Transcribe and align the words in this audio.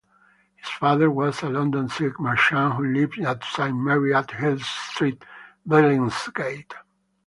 His 0.55 0.67
father 0.67 1.11
was 1.11 1.43
a 1.43 1.49
London 1.51 1.87
silk 1.87 2.19
merchant 2.19 2.73
who 2.73 2.87
lived 2.91 3.19
at 3.19 3.43
Saint 3.43 3.75
Mary-at-Hill 3.77 4.57
Street, 4.57 5.23
Billingsgate. 5.67 6.73